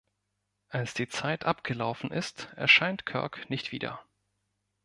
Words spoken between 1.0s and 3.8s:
Zeit abgelaufen ist, erscheint Kirk nicht